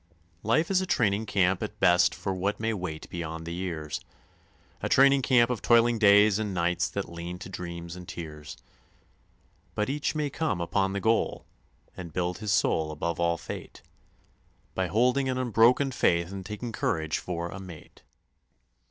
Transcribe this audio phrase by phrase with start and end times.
[0.41, 4.01] Life is a training camp at best for what may wait beyond the years;
[4.81, 8.57] A training camp of toiling days and nights that lean to dreams and tears;
[9.75, 11.45] But each may come upon the goal,
[11.95, 13.83] and build his soul above all Fate
[14.73, 18.01] By holding an unbroken faith and taking Courage for a mate.